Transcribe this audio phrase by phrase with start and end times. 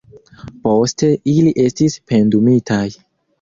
[0.61, 2.81] Poste ili estis pendumitaj.